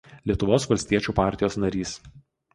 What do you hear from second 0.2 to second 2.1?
Lietuvos valstiečių partijos narys.